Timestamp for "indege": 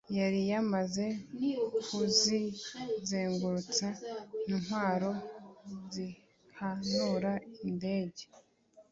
7.69-8.23